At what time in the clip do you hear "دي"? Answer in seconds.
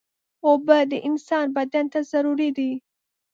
2.57-2.71